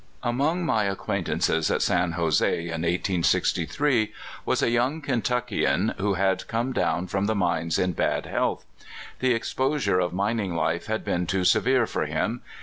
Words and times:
MONG 0.25 0.65
my 0.65 0.85
acquaintances 0.85 1.69
at 1.69 1.83
San 1.83 2.13
Jose, 2.13 2.51
in 2.59 2.69
1863, 2.71 4.11
was 4.45 4.63
a 4.63 4.71
young 4.71 4.99
Kentuckian 4.99 5.89
who 5.99 6.15
had 6.15 6.47
come 6.47 6.73
down 6.73 7.05
from 7.05 7.27
the 7.27 7.35
mines 7.35 7.77
in 7.77 7.91
bad 7.91 8.25
health. 8.25 8.65
The 9.19 9.35
exposure 9.35 9.99
of 9.99 10.11
mining 10.11 10.53
hfe 10.53 10.85
had 10.85 11.05
been 11.05 11.27
too 11.27 11.43
severe 11.43 11.85
for 11.85 12.07
him. 12.07 12.41